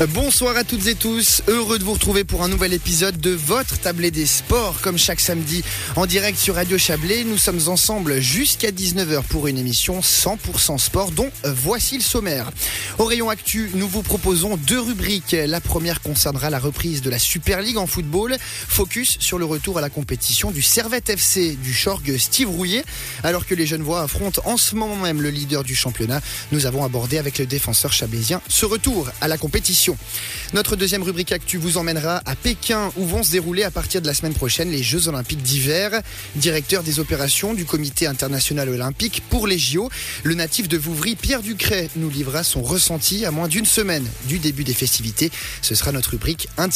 Bonsoir 0.00 0.56
à 0.56 0.64
toutes 0.64 0.88
et 0.88 0.96
tous, 0.96 1.42
heureux 1.46 1.78
de 1.78 1.84
vous 1.84 1.92
retrouver 1.92 2.24
pour 2.24 2.42
un 2.42 2.48
nouvel 2.48 2.72
épisode 2.72 3.16
de 3.20 3.30
votre 3.30 3.78
tablé 3.78 4.10
des 4.10 4.26
sports, 4.26 4.80
comme 4.80 4.98
chaque 4.98 5.20
samedi 5.20 5.62
en 5.94 6.06
direct 6.06 6.36
sur 6.36 6.56
Radio 6.56 6.76
Chablais. 6.76 7.22
Nous 7.22 7.38
sommes 7.38 7.60
ensemble 7.68 8.18
jusqu'à 8.18 8.72
19h 8.72 9.22
pour 9.22 9.46
une 9.46 9.56
émission 9.56 10.00
100% 10.00 10.78
sport 10.78 11.12
dont 11.12 11.30
voici 11.44 11.96
le 11.96 12.02
sommaire. 12.02 12.50
Au 12.98 13.04
rayon 13.04 13.30
actu, 13.30 13.70
nous 13.74 13.86
vous 13.86 14.02
proposons 14.02 14.56
deux 14.56 14.80
rubriques. 14.80 15.36
La 15.46 15.60
première 15.60 16.02
concernera 16.02 16.50
la 16.50 16.58
reprise 16.58 17.00
de 17.00 17.08
la 17.08 17.20
Super 17.20 17.62
League 17.62 17.78
en 17.78 17.86
football, 17.86 18.36
focus 18.40 19.18
sur 19.20 19.38
le 19.38 19.44
retour 19.44 19.78
à 19.78 19.80
la 19.80 19.90
compétition 19.90 20.50
du 20.50 20.60
Servette 20.60 21.08
FC 21.08 21.52
du 21.54 21.72
Chorg 21.72 22.16
Steve 22.18 22.50
Rouillet. 22.50 22.84
Alors 23.22 23.46
que 23.46 23.54
les 23.54 23.64
jeunes 23.64 23.82
voix 23.82 24.02
affrontent 24.02 24.42
en 24.44 24.56
ce 24.56 24.74
moment 24.74 24.96
même 24.96 25.22
le 25.22 25.30
leader 25.30 25.62
du 25.62 25.76
championnat, 25.76 26.20
nous 26.50 26.66
avons 26.66 26.82
abordé 26.82 27.16
avec 27.16 27.38
le 27.38 27.46
défenseur 27.46 27.92
chablaisien 27.92 28.40
ce 28.48 28.66
retour 28.66 29.08
à 29.20 29.28
la 29.28 29.38
compétition. 29.38 29.83
Notre 30.52 30.76
deuxième 30.76 31.02
rubrique 31.02 31.32
Actu 31.32 31.58
vous 31.58 31.78
emmènera 31.78 32.22
à 32.26 32.36
Pékin 32.36 32.92
où 32.96 33.04
vont 33.04 33.22
se 33.22 33.32
dérouler 33.32 33.64
à 33.64 33.70
partir 33.70 34.00
de 34.00 34.06
la 34.06 34.14
semaine 34.14 34.34
prochaine 34.34 34.70
les 34.70 34.82
Jeux 34.82 35.08
Olympiques 35.08 35.42
d'hiver. 35.42 36.00
Directeur 36.36 36.82
des 36.82 37.00
opérations 37.00 37.54
du 37.54 37.64
Comité 37.64 38.06
international 38.06 38.68
olympique 38.68 39.22
pour 39.30 39.46
les 39.46 39.58
JO, 39.58 39.90
le 40.22 40.34
natif 40.34 40.68
de 40.68 40.76
Vouvry, 40.76 41.16
Pierre 41.16 41.42
Ducret, 41.42 41.88
nous 41.96 42.10
livrera 42.10 42.44
son 42.44 42.62
ressenti 42.62 43.24
à 43.24 43.30
moins 43.30 43.48
d'une 43.48 43.66
semaine 43.66 44.06
du 44.28 44.38
début 44.38 44.64
des 44.64 44.74
festivités. 44.74 45.30
Ce 45.62 45.74
sera 45.74 45.92
notre 45.92 46.10
rubrique 46.10 46.48
Un 46.56 46.68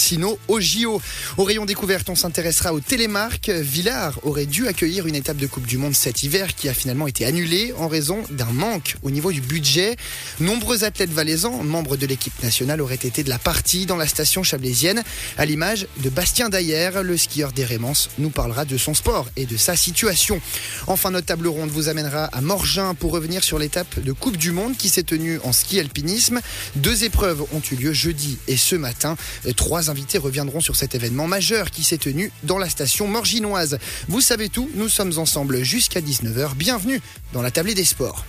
au 0.48 0.60
JO. 0.60 1.00
Au 1.36 1.44
rayon 1.44 1.64
découverte, 1.64 2.08
on 2.08 2.14
s'intéressera 2.14 2.72
au 2.72 2.80
télémarque. 2.80 3.50
Villars 3.50 4.18
aurait 4.24 4.46
dû 4.46 4.66
accueillir 4.66 5.06
une 5.06 5.14
étape 5.14 5.36
de 5.36 5.46
Coupe 5.46 5.66
du 5.66 5.76
Monde 5.76 5.94
cet 5.94 6.22
hiver 6.22 6.54
qui 6.54 6.68
a 6.68 6.74
finalement 6.74 7.06
été 7.06 7.24
annulée 7.24 7.72
en 7.78 7.88
raison 7.88 8.22
d'un 8.30 8.52
manque 8.52 8.96
au 9.02 9.10
niveau 9.10 9.32
du 9.32 9.40
budget. 9.40 9.96
Nombreux 10.40 10.84
athlètes 10.84 11.10
valaisans, 11.10 11.62
membres 11.62 11.96
de 11.96 12.06
l'équipe 12.06 12.42
nationale, 12.42 12.80
auraient 12.80 12.97
été 13.04 13.22
de 13.22 13.28
la 13.28 13.38
partie 13.38 13.86
dans 13.86 13.96
la 13.96 14.06
station 14.06 14.42
chablaisienne, 14.42 15.02
à 15.36 15.44
l'image 15.44 15.86
de 15.98 16.08
Bastien 16.10 16.48
Dayer, 16.48 16.90
le 17.02 17.16
skieur 17.16 17.52
d'Hérémence, 17.52 18.10
nous 18.18 18.30
parlera 18.30 18.64
de 18.64 18.76
son 18.76 18.94
sport 18.94 19.26
et 19.36 19.46
de 19.46 19.56
sa 19.56 19.76
situation. 19.76 20.40
Enfin, 20.86 21.10
notre 21.10 21.26
table 21.26 21.48
ronde 21.48 21.70
vous 21.70 21.88
amènera 21.88 22.24
à 22.26 22.40
Morgin 22.40 22.94
pour 22.94 23.12
revenir 23.12 23.44
sur 23.44 23.58
l'étape 23.58 24.00
de 24.00 24.12
Coupe 24.12 24.36
du 24.36 24.52
Monde 24.52 24.76
qui 24.76 24.88
s'est 24.88 25.02
tenue 25.02 25.38
en 25.44 25.52
ski 25.52 25.80
alpinisme. 25.80 26.40
Deux 26.76 27.04
épreuves 27.04 27.42
ont 27.52 27.62
eu 27.70 27.76
lieu 27.76 27.92
jeudi 27.92 28.38
et 28.48 28.56
ce 28.56 28.76
matin. 28.76 29.16
Trois 29.56 29.90
invités 29.90 30.18
reviendront 30.18 30.60
sur 30.60 30.76
cet 30.76 30.94
événement 30.94 31.26
majeur 31.26 31.70
qui 31.70 31.84
s'est 31.84 31.98
tenu 31.98 32.32
dans 32.42 32.58
la 32.58 32.68
station 32.68 33.06
morginoise. 33.06 33.78
Vous 34.08 34.20
savez 34.20 34.48
tout, 34.48 34.70
nous 34.74 34.88
sommes 34.88 35.18
ensemble 35.18 35.62
jusqu'à 35.62 36.00
19h. 36.00 36.54
Bienvenue 36.54 37.00
dans 37.32 37.42
la 37.42 37.50
tablée 37.50 37.74
des 37.74 37.84
sports. 37.84 38.24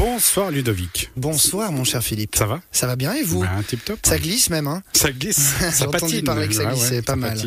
Bonsoir 0.00 0.50
Ludovic. 0.50 1.10
Bonsoir 1.14 1.72
mon 1.72 1.84
cher 1.84 2.02
Philippe. 2.02 2.34
Ça 2.34 2.46
va 2.46 2.62
Ça 2.72 2.86
va 2.86 2.96
bien 2.96 3.12
et 3.12 3.22
vous 3.22 3.42
ben, 3.42 3.62
tip 3.68 3.84
top. 3.84 3.98
Ça 4.02 4.18
glisse 4.18 4.48
même 4.48 4.66
hein 4.66 4.82
Ça 4.94 5.12
glisse. 5.12 5.52
ça 5.74 5.88
patine. 5.88 6.24
parler 6.24 6.48
que 6.48 6.54
ça 6.54 6.64
glisse, 6.64 6.86
c'est 6.88 7.02
pas 7.02 7.16
mal. 7.16 7.38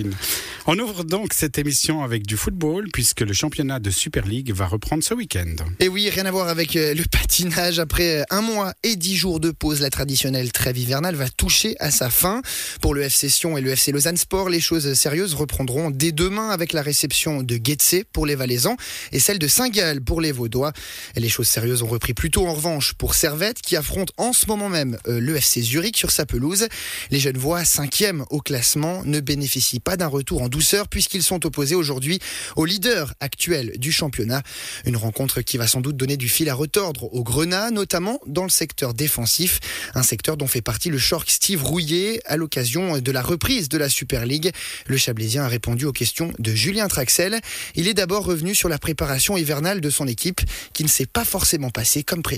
On 0.67 0.77
ouvre 0.77 1.03
donc 1.03 1.33
cette 1.33 1.57
émission 1.57 2.03
avec 2.03 2.27
du 2.27 2.37
football 2.37 2.89
puisque 2.93 3.21
le 3.21 3.33
championnat 3.33 3.79
de 3.79 3.89
Super 3.89 4.27
League 4.27 4.53
va 4.53 4.67
reprendre 4.67 5.03
ce 5.03 5.15
week-end. 5.15 5.55
Et 5.79 5.87
oui, 5.87 6.07
rien 6.11 6.27
à 6.27 6.31
voir 6.31 6.47
avec 6.47 6.75
euh, 6.75 6.93
le 6.93 7.03
patinage. 7.11 7.79
Après 7.79 8.21
euh, 8.21 8.23
un 8.29 8.41
mois 8.41 8.73
et 8.83 8.97
dix 8.97 9.15
jours 9.15 9.39
de 9.39 9.49
pause, 9.49 9.81
la 9.81 9.89
traditionnelle 9.89 10.51
trêve 10.51 10.77
hivernale 10.77 11.15
va 11.15 11.29
toucher 11.29 11.75
à 11.79 11.89
sa 11.89 12.11
fin. 12.11 12.43
Pour 12.81 12.93
le 12.93 13.01
FC 13.01 13.29
Sion 13.29 13.57
et 13.57 13.61
le 13.61 13.71
FC 13.71 13.91
Lausanne 13.91 14.15
Sport, 14.15 14.49
les 14.49 14.61
choses 14.61 14.93
sérieuses 14.93 15.33
reprendront 15.33 15.89
dès 15.89 16.11
demain 16.11 16.51
avec 16.51 16.71
la 16.71 16.83
réception 16.83 17.41
de 17.41 17.57
Guetze 17.57 18.03
pour 18.13 18.27
les 18.27 18.35
Valaisans 18.35 18.77
et 19.11 19.17
celle 19.17 19.39
de 19.39 19.47
Saint-Gall 19.47 20.01
pour 20.01 20.21
les 20.21 20.31
Vaudois. 20.31 20.71
les 21.15 21.29
choses 21.29 21.47
sérieuses 21.47 21.81
ont 21.81 21.87
repris 21.87 22.13
plus 22.13 22.29
tôt 22.29 22.42
en 22.47 22.53
revanche 22.53 22.93
pour 22.93 23.15
Servette 23.15 23.61
qui 23.61 23.75
affronte 23.75 24.11
en 24.17 24.33
ce 24.33 24.47
moment 24.47 24.69
même 24.69 24.97
euh, 25.07 25.19
le 25.19 25.35
FC 25.35 25.61
Zurich 25.61 25.97
sur 25.97 26.11
sa 26.11 26.25
pelouse. 26.25 26.67
Les 27.11 27.19
jeunes 27.19 27.37
voix, 27.37 27.63
cinquième 27.65 28.25
au 28.29 28.41
classement, 28.41 29.03
ne 29.05 29.19
bénéficient 29.19 29.79
pas 29.79 29.97
d'un 29.97 30.07
retour 30.07 30.41
en 30.41 30.49
douceur 30.49 30.87
puisqu'ils 30.87 31.23
sont 31.23 31.45
opposés 31.45 31.75
aujourd'hui 31.75 32.19
au 32.55 32.65
leader 32.65 33.13
actuel 33.19 33.73
du 33.77 33.91
championnat. 33.91 34.41
Une 34.85 34.97
rencontre 34.97 35.41
qui 35.41 35.57
va 35.57 35.67
sans 35.67 35.81
doute 35.81 35.97
donner 35.97 36.17
du 36.17 36.29
fil 36.29 36.49
à 36.49 36.53
retordre 36.53 37.13
au 37.13 37.23
Grenat, 37.23 37.71
notamment 37.71 38.19
dans 38.27 38.43
le 38.43 38.49
secteur 38.49 38.93
défensif, 38.93 39.59
un 39.95 40.03
secteur 40.03 40.35
dont 40.35 40.47
fait 40.47 40.61
partie 40.61 40.89
le 40.89 40.97
Shork 40.97 41.29
Steve 41.29 41.63
Rouillet 41.63 42.19
à 42.25 42.37
l'occasion 42.37 42.99
de 42.99 43.11
la 43.11 43.21
reprise 43.21 43.69
de 43.69 43.77
la 43.77 43.89
Super 43.89 44.25
League. 44.25 44.51
Le 44.87 44.97
Chablaisien 44.97 45.43
a 45.43 45.47
répondu 45.47 45.85
aux 45.85 45.93
questions 45.93 46.31
de 46.39 46.53
Julien 46.53 46.87
Traxel. 46.87 47.39
Il 47.75 47.87
est 47.87 47.93
d'abord 47.93 48.25
revenu 48.25 48.55
sur 48.55 48.69
la 48.69 48.77
préparation 48.77 49.37
hivernale 49.37 49.81
de 49.81 49.89
son 49.89 50.07
équipe 50.07 50.41
qui 50.73 50.83
ne 50.83 50.89
s'est 50.89 51.05
pas 51.05 51.25
forcément 51.25 51.69
passée 51.69 52.03
comme 52.03 52.21
prévu. 52.21 52.32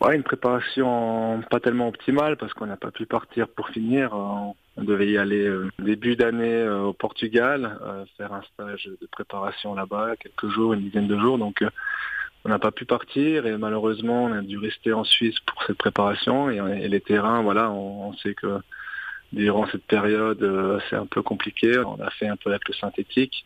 Ouais, 0.00 0.14
une 0.14 0.22
préparation 0.22 1.42
pas 1.50 1.58
tellement 1.58 1.88
optimale 1.88 2.36
parce 2.36 2.52
qu'on 2.54 2.66
n'a 2.66 2.76
pas 2.76 2.92
pu 2.92 3.04
partir 3.04 3.48
pour 3.48 3.68
finir. 3.70 4.14
On 4.14 4.84
devait 4.84 5.10
y 5.10 5.18
aller 5.18 5.44
euh, 5.44 5.72
début 5.80 6.14
d'année 6.14 6.62
euh, 6.62 6.82
au 6.82 6.92
Portugal, 6.92 7.78
euh, 7.82 8.04
faire 8.16 8.32
un 8.32 8.42
stage 8.42 8.88
de 9.00 9.06
préparation 9.08 9.74
là-bas, 9.74 10.14
quelques 10.20 10.48
jours, 10.50 10.72
une 10.72 10.82
dizaine 10.82 11.08
de 11.08 11.18
jours. 11.18 11.36
Donc 11.36 11.64
on 12.44 12.48
n'a 12.48 12.60
pas 12.60 12.70
pu 12.70 12.84
partir 12.84 13.46
et 13.46 13.56
malheureusement 13.56 14.26
on 14.26 14.32
a 14.32 14.40
dû 14.40 14.56
rester 14.56 14.92
en 14.92 15.02
Suisse 15.02 15.40
pour 15.40 15.60
cette 15.64 15.78
préparation 15.78 16.48
et, 16.48 16.86
les 16.86 17.00
terrains, 17.00 17.42
voilà, 17.42 17.72
on, 17.72 18.12
sait 18.18 18.34
que 18.34 18.60
durant 19.32 19.66
cette 19.66 19.84
période 19.84 20.80
c'est 20.88 20.96
un 20.96 21.06
peu 21.06 21.22
compliqué. 21.22 21.76
On 21.78 22.00
a 22.00 22.10
fait 22.10 22.28
un 22.28 22.36
peu 22.36 22.50
avec 22.50 22.68
le 22.68 22.74
synthétique. 22.74 23.44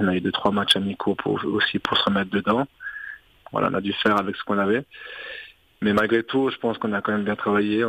On 0.00 0.08
a 0.08 0.14
eu 0.14 0.22
deux 0.22 0.32
trois 0.32 0.52
matchs 0.52 0.76
amicaux 0.76 1.14
pour, 1.14 1.44
aussi 1.44 1.78
pour 1.78 1.98
se 1.98 2.04
remettre 2.04 2.30
dedans. 2.30 2.66
Voilà, 3.52 3.68
on 3.70 3.74
a 3.74 3.80
dû 3.80 3.92
faire 3.92 4.18
avec 4.18 4.36
ce 4.36 4.44
qu'on 4.44 4.58
avait. 4.58 4.84
Mais 5.82 5.92
malgré 5.92 6.22
tout, 6.22 6.48
je 6.50 6.56
pense 6.56 6.78
qu'on 6.78 6.92
a 6.92 7.00
quand 7.00 7.12
même 7.12 7.24
bien 7.24 7.36
travaillé, 7.36 7.84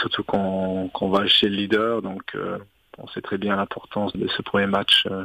surtout 0.00 0.24
qu'on 0.24 1.08
va 1.10 1.26
chez 1.26 1.48
le 1.48 1.56
leader, 1.56 2.02
donc 2.02 2.22
euh, 2.34 2.58
on 2.98 3.06
sait 3.08 3.20
très 3.20 3.38
bien 3.38 3.56
l'importance 3.56 4.16
de 4.16 4.26
ce 4.28 4.42
premier 4.42 4.66
match 4.66 5.06
euh, 5.10 5.24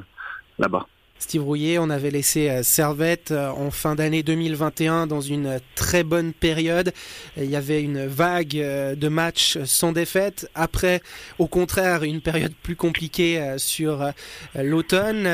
là-bas. 0.60 0.88
Steve 1.22 1.44
Rouillet, 1.44 1.78
on 1.78 1.92
avait 1.92 2.10
laissé 2.10 2.50
euh, 2.50 2.64
Servette 2.64 3.30
euh, 3.30 3.50
en 3.50 3.70
fin 3.70 3.94
d'année 3.94 4.24
2021 4.24 5.06
dans 5.06 5.22
une 5.22 5.60
très 5.76 6.04
bonne 6.04 6.34
période. 6.34 6.92
Il 7.38 7.46
y 7.46 7.56
avait 7.56 7.84
une 7.84 8.08
vague 8.08 8.58
euh, 8.58 8.96
de 8.96 9.08
matchs 9.08 9.60
sans 9.64 9.92
défaite. 9.92 10.50
Après, 10.56 11.00
au 11.38 11.46
contraire, 11.46 12.02
une 12.02 12.22
période 12.22 12.54
plus 12.64 12.76
compliquée 12.76 13.56
sur 13.58 14.12
l'automne. 14.56 15.28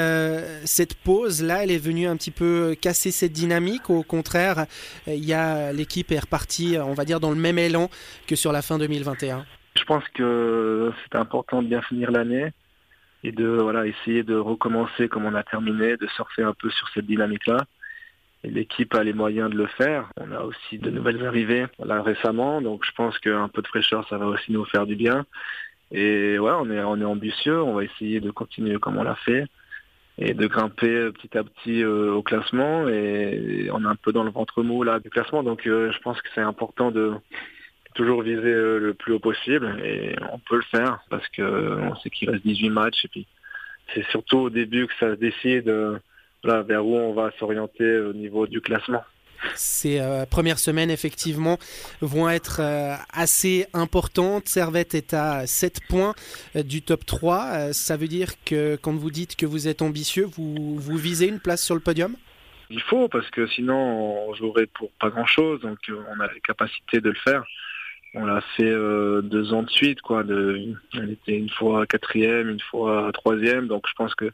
Cette 0.66 0.96
pause-là, 0.96 1.64
elle 1.64 1.72
est 1.72 1.78
venue 1.78 2.08
un 2.08 2.18
petit 2.18 2.32
peu 2.32 2.76
casser 2.80 3.12
cette 3.12 3.32
dynamique. 3.32 3.90
Au 3.90 4.04
contraire, 4.04 4.66
il 5.08 5.24
y 5.24 5.34
a 5.34 5.72
l'équipe 5.72 6.12
est 6.12 6.20
repartie, 6.20 6.78
on 6.80 6.94
va 6.94 7.06
dire, 7.06 7.20
dans 7.20 7.32
le 7.32 7.38
même 7.38 7.58
élan 7.58 7.90
que 8.28 8.36
sur 8.36 8.52
la 8.52 8.62
fin 8.62 8.78
2021. 8.78 9.46
Je 9.78 9.84
pense 9.84 10.04
que 10.14 10.92
c'est 11.04 11.18
important 11.18 11.62
de 11.62 11.68
bien 11.68 11.82
finir 11.82 12.12
l'année 12.12 12.52
et 13.24 13.32
de 13.32 13.48
voilà 13.48 13.86
essayer 13.86 14.24
de 14.24 14.36
recommencer 14.36 15.08
comme 15.08 15.26
on 15.26 15.36
a 15.36 15.44
terminé, 15.44 15.98
de 15.98 16.08
surfer 16.08 16.44
un 16.44 16.54
peu 16.54 16.70
sur 16.70 16.88
cette 16.90 17.06
dynamique-là. 17.06 17.66
Et 18.44 18.50
l'équipe 18.50 18.94
a 18.94 19.04
les 19.04 19.14
moyens 19.14 19.50
de 19.50 19.58
le 19.58 19.66
faire. 19.66 20.12
On 20.18 20.32
a 20.32 20.42
aussi 20.42 20.78
de 20.78 20.92
nouvelles 20.92 21.26
arrivées 21.26 21.66
là 21.80 22.02
récemment, 22.02 22.62
donc 22.62 22.86
je 22.86 22.92
pense 22.92 23.18
qu'un 23.20 23.48
peu 23.48 23.62
de 23.62 23.68
fraîcheur, 23.68 24.08
ça 24.10 24.18
va 24.18 24.28
aussi 24.28 24.52
nous 24.52 24.66
faire 24.66 24.86
du 24.86 24.96
bien. 24.96 25.26
Et 25.92 26.38
ouais, 26.38 26.52
on 26.60 26.70
est 26.70 26.84
on 26.84 27.02
est 27.02 27.06
ambitieux. 27.06 27.62
On 27.62 27.74
va 27.74 27.84
essayer 27.84 28.20
de 28.20 28.32
continuer 28.32 28.78
comme 28.80 28.98
on 28.98 29.04
l'a 29.04 29.16
fait 29.16 29.46
et 30.20 30.34
de 30.34 30.48
grimper 30.48 31.12
petit 31.12 31.38
à 31.38 31.44
petit 31.44 31.84
euh, 31.84 32.14
au 32.14 32.22
classement. 32.22 32.88
Et 32.88 33.70
on 33.72 33.84
est 33.84 33.88
un 33.88 33.96
peu 33.96 34.12
dans 34.12 34.24
le 34.24 34.32
ventre 34.32 34.64
mou 34.64 34.84
là 34.84 35.00
du 35.00 35.10
classement, 35.10 35.44
donc 35.44 35.68
euh, 35.68 35.92
je 35.92 36.00
pense 36.00 36.22
que 36.22 36.30
c'est 36.34 36.42
important 36.42 36.92
de 36.92 37.14
toujours 37.98 38.22
viser 38.22 38.54
euh, 38.54 38.80
le 38.80 38.94
plus 38.94 39.14
haut 39.14 39.20
possible 39.20 39.82
et 39.84 40.16
on 40.32 40.40
peut 40.40 40.58
le 40.58 40.62
faire 40.72 41.00
parce 41.10 41.28
qu'on 41.36 41.96
sait 41.98 42.10
qu'il 42.10 42.30
reste 42.30 42.46
18 42.46 42.70
matchs 42.70 43.06
et 43.06 43.08
puis 43.08 43.28
c'est 43.94 44.06
surtout 44.12 44.38
au 44.38 44.50
début 44.50 44.88
que 44.88 44.94
ça 45.00 45.12
se 45.12 45.20
décide 45.20 45.68
euh, 45.68 45.98
vers 46.44 46.86
où 46.86 46.96
on 46.96 47.14
va 47.14 47.32
s'orienter 47.40 47.98
au 47.98 48.14
niveau 48.14 48.48
du 48.48 48.62
classement. 48.62 49.04
Ces 49.56 50.00
euh, 50.00 50.26
premières 50.26 50.60
semaines, 50.60 50.90
effectivement, 50.90 51.58
vont 52.02 52.30
être 52.30 52.62
assez 53.12 53.66
importantes. 53.74 54.48
Servette 54.48 54.96
est 54.96 55.14
à 55.14 55.46
7 55.46 55.80
points 55.90 56.14
du 56.56 56.82
top 56.82 57.06
3. 57.06 57.74
ça 57.74 57.98
veut 57.98 58.08
dire 58.08 58.32
que 58.46 58.78
quand 58.78 58.96
vous 58.96 59.12
dites 59.12 59.36
que 59.36 59.46
vous 59.46 59.68
êtes 59.68 59.82
ambitieux, 59.82 60.26
vous, 60.26 60.76
vous 60.78 60.98
visez 60.98 61.28
une 61.28 61.40
place 61.40 61.64
sur 61.64 61.76
le 61.76 61.82
podium? 61.82 62.16
Il 62.70 62.82
faut, 62.82 63.08
parce 63.08 63.30
que 63.30 63.48
sinon 63.48 64.30
on 64.30 64.34
jouerait 64.34 64.68
pour 64.68 64.92
pas 65.00 65.10
grand-chose. 65.10 65.62
Donc 65.62 65.80
on 65.90 66.20
a 66.20 66.32
les 66.34 66.42
capacités 66.42 67.02
de 67.02 67.10
le 67.10 67.20
faire 67.24 67.44
on 68.18 68.26
l'a 68.26 68.42
fait 68.42 68.70
euh, 68.70 69.22
deux 69.22 69.54
ans 69.54 69.64
de 69.64 69.70
suite, 69.70 70.02
quoi. 70.02 70.24
Elle 70.28 71.12
était 71.12 71.38
une 71.38 71.50
fois 71.50 71.86
quatrième, 71.86 72.50
une 72.50 72.60
fois 72.60 73.12
troisième, 73.14 73.68
donc 73.68 73.86
je 73.88 73.94
pense 73.94 74.16
que 74.16 74.32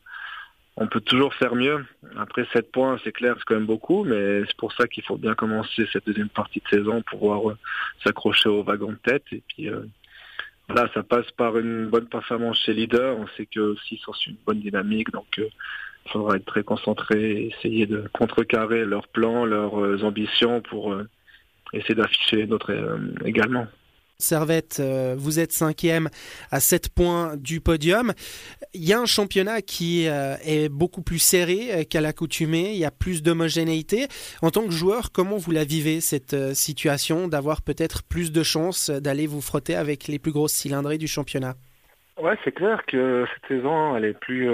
on 0.75 0.87
peut 0.87 1.01
toujours 1.01 1.35
faire 1.35 1.53
mieux. 1.53 1.85
Après 2.17 2.47
7 2.51 2.71
points, 2.71 2.97
c'est 3.03 3.11
clair, 3.11 3.35
c'est 3.37 3.43
quand 3.45 3.55
même 3.55 3.67
beaucoup, 3.67 4.03
mais 4.03 4.41
c'est 4.47 4.57
pour 4.57 4.73
ça 4.73 4.87
qu'il 4.87 5.03
faut 5.03 5.17
bien 5.17 5.35
commencer 5.35 5.85
cette 5.91 6.05
deuxième 6.07 6.29
partie 6.29 6.61
de 6.61 6.77
saison 6.77 7.03
pour 7.03 7.19
pouvoir 7.19 7.49
euh, 7.51 7.57
s'accrocher 8.03 8.49
au 8.49 8.63
wagon 8.63 8.91
de 8.91 8.97
tête. 9.03 9.23
Et 9.31 9.43
puis 9.47 9.69
euh, 9.69 9.81
voilà, 10.67 10.89
ça 10.93 11.03
passe 11.03 11.29
par 11.31 11.57
une 11.57 11.87
bonne 11.87 12.07
performance 12.07 12.57
chez 12.59 12.73
leader. 12.73 13.17
On 13.17 13.27
sait 13.37 13.45
que 13.45 13.59
aussi 13.59 13.97
sont 13.97 14.13
sur 14.13 14.31
une 14.31 14.37
bonne 14.47 14.61
dynamique, 14.61 15.11
donc 15.11 15.27
il 15.37 16.11
faudra 16.11 16.37
être 16.37 16.45
très 16.45 16.63
concentré, 16.63 17.53
essayer 17.53 17.85
de 17.85 18.05
contrecarrer 18.13 18.85
leurs 18.85 19.07
plans, 19.09 19.45
leurs 19.45 20.03
ambitions 20.03 20.61
pour 20.61 20.95
essayer 21.73 21.95
d'afficher 21.95 22.37
les 22.37 22.47
nôtres 22.47 22.71
également. 23.25 23.67
Servette, 24.23 24.77
euh, 24.79 25.15
vous 25.17 25.39
êtes 25.39 25.51
cinquième 25.51 26.09
à 26.51 26.59
7 26.59 26.93
points 26.93 27.35
du 27.35 27.61
podium. 27.61 28.13
Il 28.73 28.83
y 28.83 28.93
a 28.93 28.99
un 28.99 29.05
championnat 29.05 29.61
qui 29.61 30.07
euh, 30.07 30.35
est 30.45 30.69
beaucoup 30.69 31.01
plus 31.01 31.19
serré 31.19 31.71
euh, 31.71 31.83
qu'à 31.83 32.01
l'accoutumée, 32.01 32.71
il 32.71 32.77
y 32.77 32.85
a 32.85 32.91
plus 32.91 33.21
d'homogénéité. 33.21 34.07
En 34.41 34.49
tant 34.49 34.65
que 34.65 34.71
joueur, 34.71 35.11
comment 35.11 35.37
vous 35.37 35.51
la 35.51 35.65
vivez 35.65 35.99
cette 35.99 36.35
situation 36.53 37.27
d'avoir 37.27 37.61
peut-être 37.61 38.03
plus 38.07 38.31
de 38.31 38.43
chances 38.43 38.89
d'aller 38.89 39.27
vous 39.27 39.41
frotter 39.41 39.75
avec 39.75 40.07
les 40.07 40.19
plus 40.19 40.31
grosses 40.31 40.53
cylindrées 40.53 40.97
du 40.97 41.07
championnat? 41.07 41.55
Ouais, 42.21 42.37
c'est 42.43 42.53
clair 42.53 42.83
que 42.87 43.25
cette 43.33 43.57
saison, 43.57 43.95
elle 43.97 44.05
est 44.05 44.19
plus 44.19 44.47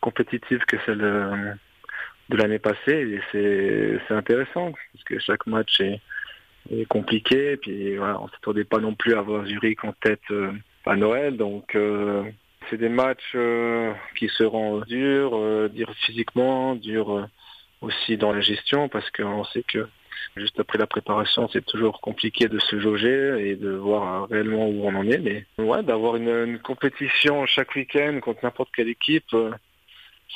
compétitive 0.00 0.60
que 0.68 0.76
celle 0.84 0.98
de 0.98 2.36
l'année 2.36 2.58
passée 2.58 3.20
et 3.32 4.00
c'est 4.06 4.14
intéressant 4.14 4.72
parce 4.92 5.04
que 5.04 5.18
chaque 5.18 5.46
match 5.46 5.80
est 5.80 6.00
compliqué. 6.88 7.52
Et 7.52 7.56
puis 7.56 7.96
voilà, 7.96 8.20
on 8.20 8.28
s'attendait 8.28 8.64
pas 8.64 8.78
non 8.78 8.94
plus 8.94 9.14
à 9.14 9.20
avoir 9.20 9.46
Zurich 9.46 9.84
en 9.84 9.92
tête 9.92 10.20
euh, 10.30 10.52
à 10.86 10.96
Noël. 10.96 11.36
Donc 11.36 11.74
euh, 11.74 12.24
c'est 12.68 12.78
des 12.78 12.88
matchs 12.88 13.32
euh, 13.34 13.92
qui 14.16 14.28
seront 14.28 14.80
durs, 14.80 15.70
durs 15.70 15.92
physiquement, 16.06 16.74
durs 16.74 17.28
aussi 17.80 18.16
dans 18.16 18.32
la 18.32 18.40
gestion, 18.40 18.88
parce 18.88 19.08
qu'on 19.10 19.44
sait 19.44 19.62
que 19.62 19.86
juste 20.36 20.58
après 20.60 20.78
la 20.78 20.86
préparation, 20.86 21.48
c'est 21.52 21.64
toujours 21.64 22.00
compliqué 22.00 22.48
de 22.48 22.58
se 22.58 22.78
jauger 22.80 23.50
et 23.50 23.56
de 23.56 23.70
voir 23.70 24.28
réellement 24.28 24.68
où 24.68 24.86
on 24.86 24.94
en 24.94 25.06
est. 25.06 25.18
Mais 25.18 25.44
ouais, 25.58 25.82
d'avoir 25.82 26.16
une, 26.16 26.58
compétition 26.58 27.46
chaque 27.46 27.74
week-end 27.74 28.18
contre 28.20 28.40
n'importe 28.44 28.70
quelle 28.74 28.88
équipe, 28.88 29.34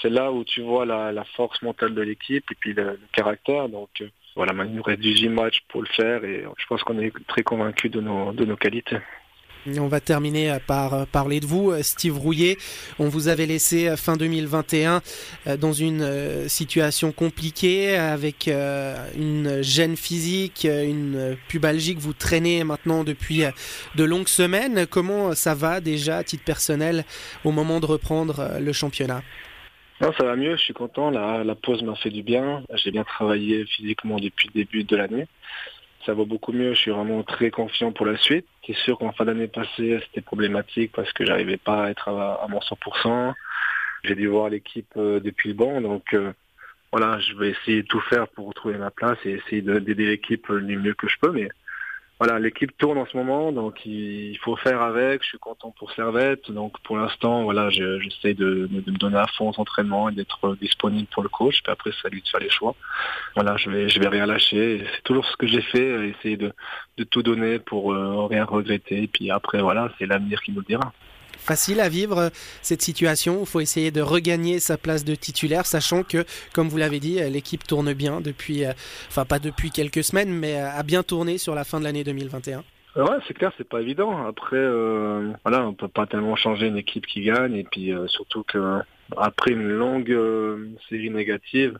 c'est 0.00 0.08
là 0.08 0.32
où 0.32 0.44
tu 0.44 0.62
vois 0.62 0.86
la, 0.86 1.24
force 1.36 1.60
mentale 1.62 1.94
de 1.94 2.02
l'équipe 2.02 2.44
et 2.50 2.54
puis 2.54 2.72
le, 2.72 2.98
caractère. 3.12 3.68
Donc 3.68 3.90
voilà, 4.36 4.52
il 4.64 4.74
nous 4.74 4.82
reste 4.82 5.00
18 5.00 5.28
matchs 5.28 5.62
pour 5.68 5.82
le 5.82 5.88
faire 5.88 6.24
et 6.24 6.44
je 6.56 6.66
pense 6.66 6.82
qu'on 6.82 6.98
est 6.98 7.12
très 7.26 7.42
convaincus 7.42 7.90
de 7.90 8.00
nos, 8.00 8.32
de 8.32 8.44
nos 8.44 8.56
qualités. 8.56 8.98
On 9.78 9.86
va 9.86 10.00
terminer 10.00 10.56
par 10.66 10.92
euh, 10.94 11.04
parler 11.04 11.38
de 11.38 11.46
vous, 11.46 11.70
euh, 11.70 11.82
Steve 11.84 12.18
Rouillet. 12.18 12.58
On 12.98 13.08
vous 13.08 13.28
avait 13.28 13.46
laissé 13.46 13.88
euh, 13.88 13.96
fin 13.96 14.16
2021 14.16 15.02
dans 15.60 15.72
une 15.72 16.48
situation 16.48 17.12
compliquée 17.12 17.96
avec 17.96 18.48
une 18.48 19.62
gêne 19.62 19.96
physique, 19.96 20.64
une 20.64 21.36
pubalgie 21.48 21.94
que 21.94 22.00
vous 22.00 22.12
traînez 22.12 22.64
maintenant 22.64 23.04
depuis 23.04 23.42
de 23.94 24.04
longues 24.04 24.28
semaines. 24.28 24.86
Comment 24.86 25.34
ça 25.34 25.54
va 25.54 25.80
déjà 25.80 26.18
à 26.18 26.24
titre 26.24 26.44
personnel 26.44 27.04
au 27.44 27.50
moment 27.50 27.80
de 27.80 27.86
reprendre 27.86 28.58
le 28.60 28.72
championnat? 28.72 29.22
Non, 30.02 30.12
ça 30.14 30.24
va 30.24 30.34
mieux, 30.34 30.56
je 30.56 30.62
suis 30.62 30.74
content. 30.74 31.10
La, 31.10 31.44
la 31.44 31.54
pause 31.54 31.82
m'a 31.84 31.94
fait 31.94 32.10
du 32.10 32.24
bien. 32.24 32.64
J'ai 32.74 32.90
bien 32.90 33.04
travaillé 33.04 33.64
physiquement 33.66 34.16
depuis 34.16 34.48
le 34.48 34.54
début 34.54 34.82
de 34.82 34.96
l'année. 34.96 35.28
Ça 36.04 36.12
va 36.12 36.24
beaucoup 36.24 36.52
mieux, 36.52 36.74
je 36.74 36.80
suis 36.80 36.90
vraiment 36.90 37.22
très 37.22 37.52
confiant 37.52 37.92
pour 37.92 38.06
la 38.06 38.16
suite. 38.16 38.46
C'est 38.66 38.74
sûr 38.74 38.98
qu'en 38.98 39.12
fin 39.12 39.24
d'année 39.24 39.46
passée, 39.46 40.00
c'était 40.06 40.20
problématique 40.20 40.90
parce 40.92 41.12
que 41.12 41.24
j'arrivais 41.24 41.56
pas 41.56 41.84
à 41.84 41.90
être 41.90 42.08
à, 42.08 42.46
mon 42.48 42.58
100%. 42.58 43.32
J'ai 44.02 44.16
dû 44.16 44.26
voir 44.26 44.48
l'équipe 44.48 44.92
euh, 44.96 45.20
depuis 45.20 45.50
le 45.50 45.54
banc, 45.54 45.80
donc 45.80 46.12
euh, 46.14 46.32
voilà, 46.90 47.20
je 47.20 47.34
vais 47.36 47.50
essayer 47.50 47.82
de 47.82 47.86
tout 47.86 48.00
faire 48.00 48.26
pour 48.26 48.48
retrouver 48.48 48.78
ma 48.78 48.90
place 48.90 49.18
et 49.24 49.30
essayer 49.30 49.62
d'aider 49.62 50.06
l'équipe 50.06 50.50
du 50.50 50.76
mieux 50.76 50.94
que 50.94 51.06
je 51.06 51.16
peux. 51.20 51.30
Mais 51.30 51.48
voilà, 52.24 52.38
l'équipe 52.38 52.70
tourne 52.78 52.98
en 52.98 53.06
ce 53.06 53.16
moment, 53.16 53.50
donc 53.50 53.84
il 53.84 54.38
faut 54.42 54.54
faire 54.54 54.80
avec. 54.80 55.24
Je 55.24 55.30
suis 55.30 55.38
content 55.40 55.74
pour 55.76 55.90
Servette, 55.90 56.52
donc 56.52 56.78
pour 56.84 56.96
l'instant, 56.96 57.42
voilà, 57.42 57.68
j'essaie 57.68 58.34
de, 58.34 58.68
me 58.70 58.96
donner 58.96 59.16
à 59.16 59.26
fond 59.26 59.50
aux 59.50 59.60
entraînements 59.60 60.08
et 60.08 60.14
d'être 60.14 60.54
disponible 60.60 61.08
pour 61.08 61.24
le 61.24 61.28
coach. 61.28 61.60
Puis 61.64 61.72
après, 61.72 61.90
c'est 61.90 62.06
à 62.06 62.10
lui 62.10 62.22
de 62.22 62.28
faire 62.28 62.38
les 62.38 62.48
choix. 62.48 62.76
Voilà, 63.34 63.56
je 63.56 63.68
vais, 63.70 63.88
je 63.88 63.98
vais 63.98 64.06
rien 64.06 64.26
lâcher. 64.26 64.84
C'est 64.94 65.02
toujours 65.02 65.26
ce 65.26 65.36
que 65.36 65.48
j'ai 65.48 65.62
fait, 65.62 66.10
essayer 66.10 66.36
de, 66.36 66.52
tout 67.10 67.24
donner 67.24 67.58
pour 67.58 67.92
euh, 67.92 68.26
rien 68.26 68.44
regretter. 68.44 69.08
Puis 69.08 69.32
après, 69.32 69.60
voilà, 69.60 69.90
c'est 69.98 70.06
l'avenir 70.06 70.40
qui 70.42 70.52
nous 70.52 70.62
dira 70.62 70.92
facile 71.42 71.80
à 71.80 71.88
vivre 71.88 72.18
euh, 72.18 72.28
cette 72.62 72.82
situation. 72.82 73.40
Il 73.40 73.46
faut 73.46 73.60
essayer 73.60 73.90
de 73.90 74.00
regagner 74.00 74.58
sa 74.58 74.78
place 74.78 75.04
de 75.04 75.14
titulaire, 75.14 75.66
sachant 75.66 76.02
que, 76.02 76.24
comme 76.54 76.68
vous 76.68 76.78
l'avez 76.78 77.00
dit, 77.00 77.20
euh, 77.20 77.28
l'équipe 77.28 77.64
tourne 77.66 77.92
bien 77.92 78.20
depuis, 78.20 78.64
euh, 78.64 78.72
enfin 79.08 79.24
pas 79.24 79.38
depuis 79.38 79.70
quelques 79.70 80.04
semaines, 80.04 80.32
mais 80.32 80.56
a 80.56 80.82
bien 80.82 81.02
tourné 81.02 81.38
sur 81.38 81.54
la 81.54 81.64
fin 81.64 81.80
de 81.80 81.84
l'année 81.84 82.04
2021. 82.04 82.62
Ouais, 82.94 83.04
c'est 83.26 83.34
clair, 83.34 83.52
c'est 83.56 83.68
pas 83.68 83.80
évident. 83.80 84.26
Après, 84.26 84.62
voilà, 85.44 85.66
on 85.66 85.72
peut 85.72 85.88
pas 85.88 86.06
tellement 86.06 86.36
changer 86.36 86.66
une 86.66 86.76
équipe 86.76 87.06
qui 87.06 87.22
gagne, 87.22 87.54
et 87.54 87.64
puis 87.64 87.90
surtout 88.06 88.42
que 88.42 88.80
après 89.16 89.52
une 89.52 89.66
longue 89.66 90.14
série 90.90 91.08
négative, 91.08 91.78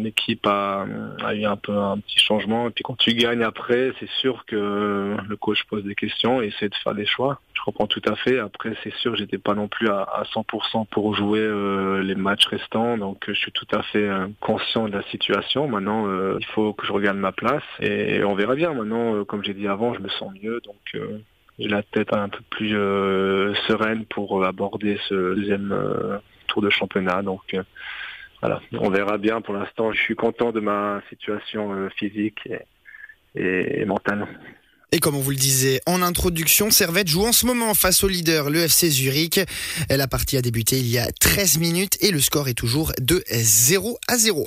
l'équipe 0.00 0.46
a, 0.46 0.86
a, 1.24 1.34
eu 1.34 1.44
un 1.44 1.56
peu 1.56 1.76
un 1.76 1.98
petit 1.98 2.18
changement. 2.18 2.68
Et 2.68 2.70
puis 2.70 2.84
quand 2.84 2.96
tu 2.96 3.14
gagnes 3.14 3.42
après, 3.42 3.92
c'est 4.00 4.10
sûr 4.20 4.44
que 4.46 5.16
le 5.26 5.36
coach 5.36 5.64
pose 5.64 5.84
des 5.84 5.94
questions 5.94 6.42
et 6.42 6.46
essaie 6.46 6.68
de 6.68 6.74
faire 6.74 6.94
des 6.94 7.06
choix. 7.06 7.40
Je 7.62 7.70
comprends 7.70 7.86
tout 7.86 8.02
à 8.06 8.16
fait. 8.16 8.40
Après, 8.40 8.74
c'est 8.82 8.92
sûr, 8.94 9.14
j'étais 9.14 9.38
pas 9.38 9.54
non 9.54 9.68
plus 9.68 9.88
à, 9.88 10.24
100% 10.34 10.86
pour 10.90 11.14
jouer 11.14 11.38
euh, 11.38 12.02
les 12.02 12.16
matchs 12.16 12.46
restants, 12.46 12.98
donc 12.98 13.24
je 13.28 13.34
suis 13.34 13.52
tout 13.52 13.68
à 13.72 13.84
fait 13.84 14.08
euh, 14.08 14.26
conscient 14.40 14.88
de 14.88 14.92
la 14.92 15.02
situation. 15.04 15.68
Maintenant, 15.68 16.08
euh, 16.08 16.38
il 16.40 16.46
faut 16.46 16.72
que 16.72 16.84
je 16.84 16.92
regarde 16.92 17.18
ma 17.18 17.30
place 17.30 17.62
et 17.78 18.24
on 18.24 18.34
verra 18.34 18.56
bien. 18.56 18.74
Maintenant, 18.74 19.24
comme 19.24 19.44
j'ai 19.44 19.54
dit 19.54 19.68
avant, 19.68 19.94
je 19.94 20.00
me 20.00 20.08
sens 20.08 20.32
mieux, 20.42 20.60
donc 20.64 21.04
j'ai 21.58 21.68
la 21.68 21.84
tête 21.84 22.12
un 22.12 22.28
peu 22.28 22.40
plus 22.50 22.70
sereine 23.68 24.06
pour 24.06 24.44
aborder 24.44 24.98
ce 25.08 25.34
deuxième 25.34 26.20
tour 26.48 26.62
de 26.62 26.70
championnat. 26.70 27.22
Donc 27.22 27.56
voilà, 28.42 28.60
on 28.72 28.90
verra 28.90 29.16
bien. 29.16 29.40
Pour 29.40 29.54
l'instant, 29.54 29.92
je 29.92 30.00
suis 30.00 30.16
content 30.16 30.52
de 30.52 30.60
ma 30.60 31.00
situation 31.08 31.88
physique 31.96 32.48
et 33.34 33.84
mentale. 33.86 34.28
Et 34.94 34.98
comme 34.98 35.16
on 35.16 35.20
vous 35.20 35.30
le 35.30 35.36
disait 35.36 35.80
en 35.86 36.02
introduction, 36.02 36.70
Servette 36.70 37.08
joue 37.08 37.24
en 37.24 37.32
ce 37.32 37.46
moment 37.46 37.72
face 37.72 38.04
au 38.04 38.08
leader, 38.08 38.50
le 38.50 38.58
FC 38.58 38.90
Zurich. 38.90 39.40
La 39.88 40.06
partie 40.06 40.36
a 40.36 40.42
débuté 40.42 40.78
il 40.78 40.86
y 40.86 40.98
a 40.98 41.10
13 41.12 41.58
minutes 41.58 41.96
et 42.02 42.10
le 42.10 42.20
score 42.20 42.48
est 42.48 42.54
toujours 42.54 42.92
de 43.00 43.24
0 43.30 43.98
à 44.06 44.18
0. 44.18 44.46